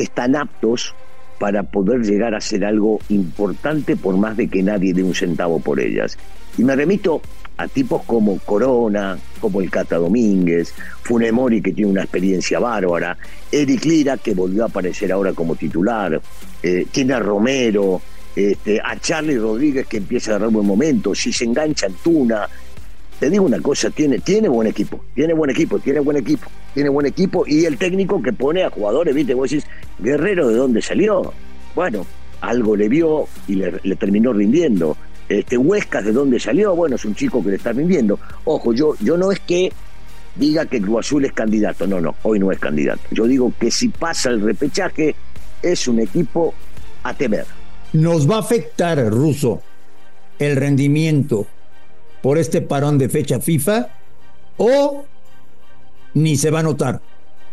están 0.01 0.35
aptos 0.35 0.93
para 1.39 1.63
poder 1.63 2.01
llegar 2.01 2.33
a 2.33 2.41
ser 2.41 2.65
algo 2.65 2.99
importante 3.09 3.95
por 3.95 4.17
más 4.17 4.37
de 4.37 4.47
que 4.47 4.63
nadie 4.63 4.93
dé 4.93 5.03
un 5.03 5.13
centavo 5.13 5.59
por 5.59 5.79
ellas. 5.79 6.17
Y 6.57 6.63
me 6.63 6.75
remito 6.75 7.21
a 7.57 7.67
tipos 7.67 8.03
como 8.03 8.37
Corona, 8.39 9.17
como 9.39 9.61
el 9.61 9.69
Cata 9.69 9.97
Domínguez, 9.97 10.73
Funemori 11.01 11.61
que 11.61 11.73
tiene 11.73 11.91
una 11.91 12.03
experiencia 12.03 12.59
bárbara, 12.59 13.17
Eric 13.51 13.85
Lira 13.85 14.17
que 14.17 14.33
volvió 14.33 14.63
a 14.63 14.67
aparecer 14.67 15.11
ahora 15.11 15.33
como 15.33 15.55
titular, 15.55 16.21
eh, 16.61 16.85
tiene 16.91 17.19
Romero, 17.19 18.01
este, 18.35 18.79
a 18.79 18.99
Charlie 18.99 19.37
Rodríguez 19.37 19.87
que 19.87 19.97
empieza 19.97 20.35
a 20.35 20.39
dar 20.39 20.49
buen 20.49 20.65
momento, 20.65 21.15
si 21.15 21.33
se 21.33 21.45
engancha 21.45 21.87
en 21.87 21.93
Tuna, 21.93 22.47
te 23.19 23.29
digo 23.29 23.45
una 23.45 23.59
cosa, 23.59 23.89
tiene, 23.89 24.19
tiene 24.19 24.47
buen 24.47 24.67
equipo, 24.67 25.03
tiene 25.15 25.33
buen 25.33 25.49
equipo, 25.49 25.79
tiene 25.79 25.99
buen 25.99 26.17
equipo, 26.17 26.47
tiene 26.73 26.89
buen 26.89 27.07
equipo 27.07 27.45
y 27.47 27.65
el 27.65 27.77
técnico 27.77 28.21
que 28.21 28.31
pone 28.31 28.63
a 28.63 28.69
jugadores, 28.69 29.15
viste, 29.15 29.33
vos 29.33 29.49
decís, 29.49 29.65
Guerrero, 29.99 30.49
¿de 30.49 30.55
dónde 30.55 30.81
salió? 30.81 31.33
Bueno, 31.73 32.05
algo 32.41 32.75
le 32.75 32.87
vio 32.89 33.27
y 33.47 33.55
le, 33.55 33.95
terminó 33.95 34.33
rindiendo. 34.33 34.95
Este 35.29 35.57
Huescas, 35.57 36.05
¿de 36.05 36.13
dónde 36.13 36.39
salió? 36.39 36.75
Bueno, 36.75 36.95
es 36.95 37.03
un 37.05 37.15
chico 37.15 37.43
que 37.43 37.49
le 37.49 37.55
está 37.57 37.73
rindiendo. 37.73 38.19
Ojo, 38.45 38.73
yo, 38.73 38.95
yo 39.01 39.17
no 39.17 39.31
es 39.31 39.39
que 39.39 39.73
diga 40.35 40.65
que 40.67 40.79
Cruz 40.79 40.99
Azul 40.99 41.25
es 41.25 41.33
candidato, 41.33 41.85
no, 41.87 41.99
no, 41.99 42.15
hoy 42.23 42.39
no 42.39 42.51
es 42.51 42.59
candidato. 42.59 43.01
Yo 43.11 43.25
digo 43.25 43.51
que 43.59 43.71
si 43.71 43.89
pasa 43.89 44.29
el 44.29 44.41
repechaje, 44.41 45.15
es 45.61 45.87
un 45.87 45.99
equipo 45.99 46.53
a 47.03 47.13
temer. 47.13 47.45
Nos 47.93 48.29
va 48.29 48.35
a 48.35 48.39
afectar, 48.39 49.05
Ruso, 49.09 49.61
el 50.39 50.55
rendimiento 50.55 51.47
por 52.27 52.37
este 52.37 52.61
parón 52.61 52.97
de 52.97 53.07
fecha 53.07 53.39
FIFA 53.39 53.87
o 54.57 55.05
ni 56.13 56.35
se 56.35 56.51
va 56.51 56.59
a 56.59 56.63
notar? 56.63 56.99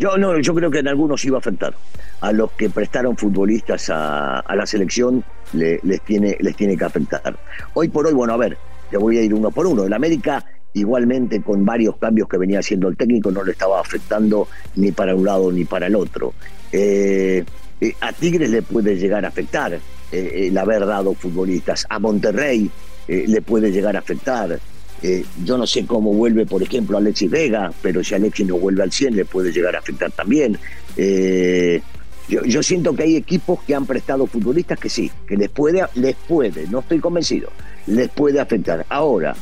Yo 0.00 0.18
no, 0.18 0.36
yo 0.40 0.52
creo 0.52 0.68
que 0.68 0.80
en 0.80 0.88
algunos 0.88 1.24
iba 1.24 1.36
a 1.36 1.38
afectar. 1.38 1.76
A 2.22 2.32
los 2.32 2.50
que 2.50 2.68
prestaron 2.70 3.16
futbolistas 3.16 3.88
a, 3.88 4.42
la 4.52 4.66
selección 4.66 5.22
les, 5.52 5.80
tiene, 6.00 6.36
les 6.40 6.56
tiene 6.56 6.76
que 6.76 6.84
afectar. 6.84 7.38
Hoy 7.74 7.88
por 7.88 8.08
hoy, 8.08 8.14
bueno, 8.14 8.32
a 8.32 8.36
ver, 8.36 8.58
te 8.90 8.96
voy 8.96 9.16
a 9.18 9.22
ir 9.22 9.32
uno 9.32 9.52
por 9.52 9.64
uno. 9.64 9.84
El 9.84 9.92
América, 9.92 10.44
igualmente 10.72 11.40
con 11.40 11.64
varios 11.64 11.96
cambios 11.98 12.28
que 12.28 12.36
venía 12.36 12.58
haciendo 12.58 12.88
el 12.88 12.96
técnico, 12.96 13.30
no 13.30 13.44
le 13.44 13.52
estaba 13.52 13.78
afectando 13.78 14.48
ni 14.74 14.90
para 14.90 15.14
un 15.14 15.24
lado 15.24 15.52
ni 15.52 15.64
para 15.64 15.86
el 15.86 15.94
otro. 15.94 16.34
Eh, 16.72 17.44
eh, 17.80 17.94
a 18.00 18.12
Tigres 18.12 18.50
le 18.50 18.62
puede 18.62 18.96
llegar 18.96 19.24
a 19.24 19.28
afectar 19.28 19.72
eh, 20.10 20.48
el 20.48 20.58
haber 20.58 20.84
dado 20.84 21.14
futbolistas. 21.14 21.86
A 21.88 22.00
Monterrey 22.00 22.68
eh, 23.08 23.24
le 23.26 23.42
puede 23.42 23.70
llegar 23.70 23.96
a 23.96 24.00
afectar. 24.00 24.58
Eh, 25.02 25.24
yo 25.44 25.58
no 25.58 25.66
sé 25.66 25.84
cómo 25.84 26.14
vuelve, 26.14 26.46
por 26.46 26.62
ejemplo, 26.62 26.96
Alexis 26.96 27.30
Vega, 27.30 27.72
pero 27.82 28.02
si 28.02 28.14
Alexis 28.14 28.46
no 28.46 28.56
vuelve 28.56 28.82
al 28.82 28.92
100 28.92 29.16
le 29.16 29.24
puede 29.24 29.52
llegar 29.52 29.76
a 29.76 29.80
afectar 29.80 30.10
también. 30.12 30.58
Eh, 30.96 31.82
yo, 32.28 32.62
siento 32.62 32.96
que 32.96 33.02
hay 33.02 33.16
equipos 33.16 33.62
que 33.64 33.74
han 33.74 33.84
prestado 33.84 34.26
futbolistas 34.26 34.78
que 34.78 34.88
sí, 34.88 35.10
que 35.26 35.36
les 35.36 35.50
puede, 35.50 35.84
les 35.94 36.16
puede, 36.16 36.66
no 36.68 36.80
estoy 36.80 36.98
convencido, 36.98 37.50
les 37.86 38.08
puede 38.08 38.40
afectar. 38.40 38.86
Ahora, 38.88 39.36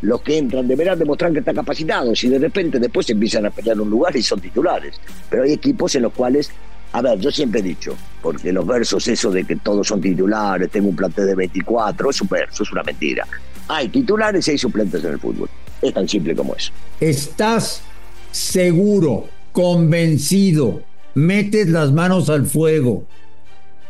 los 0.00 0.22
que 0.22 0.38
entran 0.38 0.66
deberán 0.66 0.98
demostrar 0.98 1.30
que 1.32 1.40
están 1.40 1.56
capacitados 1.56 2.24
y 2.24 2.28
de 2.30 2.38
repente 2.38 2.78
después 2.78 3.08
empiezan 3.10 3.44
a 3.44 3.50
pelear 3.50 3.78
un 3.78 3.90
lugar 3.90 4.16
y 4.16 4.22
son 4.22 4.40
titulares. 4.40 4.98
Pero 5.28 5.42
hay 5.42 5.52
equipos 5.52 5.94
en 5.94 6.02
los 6.02 6.12
cuales 6.14 6.50
a 6.92 7.00
ver, 7.00 7.18
yo 7.18 7.30
siempre 7.30 7.60
he 7.60 7.62
dicho, 7.62 7.96
porque 8.20 8.52
los 8.52 8.66
versos, 8.66 9.08
eso 9.08 9.30
de 9.30 9.44
que 9.44 9.56
todos 9.56 9.88
son 9.88 10.00
titulares, 10.00 10.70
tengo 10.70 10.88
un 10.88 10.96
plantel 10.96 11.26
de 11.26 11.34
24, 11.34 12.10
es 12.10 12.20
un 12.20 12.28
verso, 12.28 12.62
es 12.62 12.72
una 12.72 12.82
mentira. 12.82 13.26
Hay 13.68 13.88
titulares 13.88 14.46
y 14.48 14.52
hay 14.52 14.58
suplentes 14.58 15.02
en 15.02 15.12
el 15.12 15.18
fútbol. 15.18 15.48
Es 15.80 15.94
tan 15.94 16.06
simple 16.06 16.36
como 16.36 16.54
eso. 16.54 16.70
¿Estás 17.00 17.82
seguro, 18.30 19.26
convencido, 19.52 20.82
metes 21.14 21.68
las 21.68 21.92
manos 21.92 22.28
al 22.28 22.46
fuego, 22.46 23.06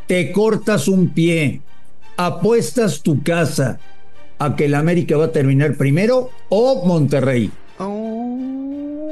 te 0.06 0.30
cortas 0.30 0.87
un 0.87 1.09
pie, 1.09 1.61
apuestas 2.16 3.02
tu 3.02 3.23
casa 3.23 3.80
a 4.38 4.54
que 4.54 4.66
el 4.66 4.75
América 4.75 5.16
va 5.16 5.26
a 5.26 5.32
terminar 5.32 5.76
primero 5.76 6.30
o 6.49 6.85
Monterrey? 6.87 7.50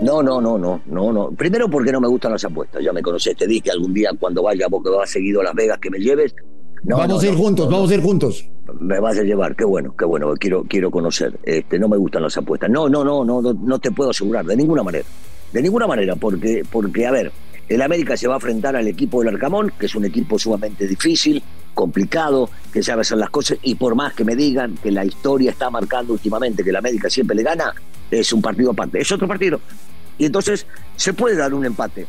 No, 0.00 0.22
no, 0.22 0.40
no, 0.40 0.56
no, 0.56 0.80
no, 0.86 1.12
no. 1.12 1.30
Primero 1.32 1.68
porque 1.68 1.92
no 1.92 2.00
me 2.00 2.08
gustan 2.08 2.32
las 2.32 2.44
apuestas. 2.44 2.82
Ya 2.82 2.92
me 2.92 3.02
conoces, 3.02 3.36
te 3.36 3.46
dije 3.46 3.70
algún 3.70 3.92
día 3.92 4.10
cuando 4.18 4.42
vaya, 4.42 4.66
porque 4.68 4.88
vas 4.88 5.10
seguido 5.10 5.42
a 5.42 5.44
Las 5.44 5.54
Vegas, 5.54 5.78
que 5.78 5.90
me 5.90 5.98
lleves. 5.98 6.34
vamos 6.84 7.22
a 7.22 7.26
ir 7.26 7.34
juntos, 7.34 7.70
vamos 7.70 7.90
a 7.90 7.94
ir 7.94 8.00
juntos. 8.00 8.48
Me 8.80 8.98
vas 8.98 9.18
a 9.18 9.22
llevar, 9.22 9.54
qué 9.54 9.64
bueno, 9.64 9.94
qué 9.98 10.06
bueno, 10.06 10.32
quiero, 10.38 10.64
quiero 10.64 10.90
conocer. 10.90 11.38
Este, 11.42 11.78
no 11.78 11.88
me 11.88 11.98
gustan 11.98 12.22
las 12.22 12.36
apuestas. 12.36 12.70
No, 12.70 12.88
no, 12.88 13.04
no, 13.04 13.24
no, 13.24 13.42
no, 13.42 13.52
no 13.52 13.78
te 13.78 13.90
puedo 13.90 14.10
asegurar, 14.10 14.46
de 14.46 14.56
ninguna 14.56 14.82
manera. 14.82 15.04
De 15.52 15.60
ninguna 15.60 15.86
manera, 15.86 16.16
porque, 16.16 16.62
porque 16.70 17.06
a 17.06 17.10
ver, 17.10 17.30
el 17.68 17.82
América 17.82 18.16
se 18.16 18.26
va 18.26 18.34
a 18.34 18.38
enfrentar 18.38 18.76
al 18.76 18.88
equipo 18.88 19.20
del 19.20 19.34
Arcamón, 19.34 19.70
que 19.78 19.84
es 19.84 19.94
un 19.94 20.06
equipo 20.06 20.38
sumamente 20.38 20.86
difícil, 20.86 21.42
complicado, 21.74 22.48
que 22.72 22.82
sabe 22.82 23.02
hacer 23.02 23.18
las 23.18 23.30
cosas, 23.30 23.58
y 23.62 23.74
por 23.74 23.94
más 23.94 24.14
que 24.14 24.24
me 24.24 24.34
digan 24.34 24.76
que 24.82 24.90
la 24.90 25.04
historia 25.04 25.50
está 25.50 25.68
marcando 25.68 26.14
últimamente 26.14 26.64
que 26.64 26.70
el 26.70 26.76
América 26.76 27.10
siempre 27.10 27.36
le 27.36 27.42
gana, 27.42 27.74
es 28.10 28.32
un 28.32 28.40
partido 28.40 28.70
aparte, 28.70 29.00
es 29.00 29.12
otro 29.12 29.28
partido. 29.28 29.60
Y 30.20 30.26
entonces 30.26 30.66
se 30.96 31.14
puede 31.14 31.34
dar 31.34 31.54
un 31.54 31.64
empate. 31.64 32.06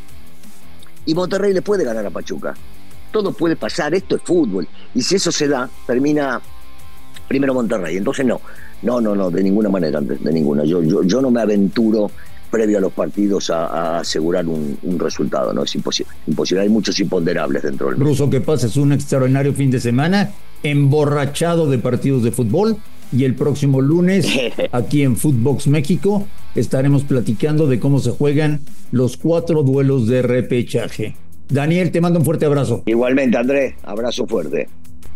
Y 1.06 1.16
Monterrey 1.16 1.54
le 1.54 1.62
puede 1.62 1.86
ganar 1.86 2.06
a 2.06 2.10
Pachuca. 2.10 2.54
Todo 3.10 3.32
puede 3.32 3.56
pasar, 3.56 3.96
esto 3.96 4.18
es 4.18 4.22
fútbol. 4.22 4.68
Y 4.94 5.02
si 5.02 5.16
eso 5.16 5.32
se 5.32 5.48
da, 5.48 5.70
termina 5.88 6.42
primero 7.30 7.54
Monterrey. 7.54 7.96
Entonces 7.96 8.26
no, 8.26 8.42
no, 8.82 9.00
no, 9.00 9.16
no, 9.16 9.32
de 9.32 9.42
ninguna 9.42 9.70
manera, 9.70 10.02
de 10.02 10.34
ninguna. 10.34 10.66
Yo, 10.66 10.84
yo, 10.84 11.04
yo 11.04 11.22
no 11.22 11.32
me 11.32 11.40
aventuro 11.40 12.12
previo 12.52 12.80
a 12.80 12.82
los 12.82 12.92
partidos 12.92 13.50
a, 13.50 14.00
asegurar 14.00 14.46
un, 14.46 14.78
resultado, 15.00 15.54
¿no? 15.54 15.64
Es 15.64 15.74
imposible, 15.74 16.14
imposible. 16.28 16.64
Hay 16.64 16.70
muchos 16.70 17.00
imponderables 17.00 17.64
dentro 17.64 17.92
del 17.92 17.98
Ruso, 17.98 18.30
que 18.30 18.42
pases 18.42 18.76
un 18.76 18.92
extraordinario 18.92 19.54
fin 19.54 19.72
de 19.72 19.80
semana, 19.80 20.32
emborrachado 20.64 21.70
de 21.70 21.80
partidos 21.80 22.24
de 22.24 22.32
fútbol, 22.34 22.76
y 23.12 23.24
el 23.26 23.36
próximo 23.36 23.82
lunes, 23.82 24.28
aquí 24.72 25.04
en 25.04 25.18
Footbox 25.18 25.68
México, 25.68 26.28
estaremos 26.56 27.04
platicando 27.04 27.68
de 27.68 27.80
cómo 27.80 28.00
se 28.00 28.12
juegan 28.12 28.62
los 28.92 29.18
cuatro 29.18 29.64
duelos 29.64 30.08
de 30.08 30.22
repechaje. 30.22 31.16
Daniel, 31.50 31.92
te 31.92 32.02
mando 32.02 32.20
un 32.20 32.26
fuerte 32.26 32.46
abrazo. 32.46 32.84
Igualmente, 32.86 33.38
Andrés, 33.38 33.76
abrazo 33.84 34.26
fuerte. 34.26 34.70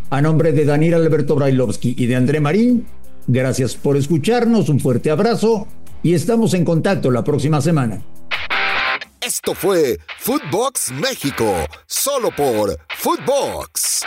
A 0.10 0.22
nombre 0.22 0.52
de 0.52 0.66
Daniel 0.66 0.96
Alberto 0.96 1.36
Brailovsky 1.36 1.96
y 1.98 2.06
de 2.06 2.16
André 2.16 2.40
Marín, 2.40 2.86
gracias 3.28 3.76
por 3.76 3.98
escucharnos, 3.98 4.70
un 4.70 4.80
fuerte 4.80 5.10
abrazo 5.10 5.68
y 6.04 6.14
estamos 6.14 6.54
en 6.54 6.66
contacto 6.66 7.10
la 7.10 7.24
próxima 7.24 7.62
semana. 7.62 8.02
Esto 9.20 9.56
fue 9.56 9.98
Footbox 10.20 10.92
México, 10.92 11.52
solo 11.88 12.30
por 12.30 12.78
Footbox. 12.96 14.04